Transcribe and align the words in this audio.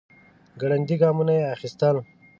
ګړندي 0.61 0.95
ګامونه 1.01 1.33
يې 1.37 1.43
اخيستل. 1.55 1.95